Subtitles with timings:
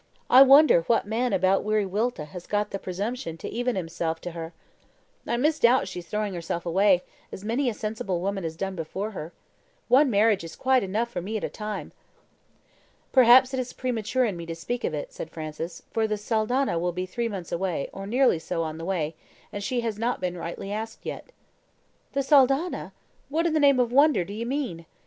[0.31, 4.51] I wonder what man about Wiriwilta has got the presumption to even himself to her.
[5.27, 9.31] I misdoubt she's throwing herself away, as many a sensible woman has done before her.
[9.89, 11.91] One marriage is quite enough for me at a time."
[13.11, 16.79] "Perhaps it is premature in me to speak of it," said Francis, "for the Saldanha
[16.79, 19.13] will be three months, or nearly so, on the way,
[19.53, 21.31] and she has not been rightly asked yet."
[22.13, 22.91] "The Saldanha!
[23.29, 24.87] What in the name of wonder do you mean?"